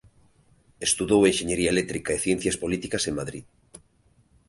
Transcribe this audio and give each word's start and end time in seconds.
Estudou 0.87 1.21
Enxeñería 1.29 1.73
Eléctrica 1.75 2.11
e 2.13 2.23
Ciencias 2.25 2.59
Políticas 2.63 3.03
en 3.09 3.13
Madrid. 3.19 3.45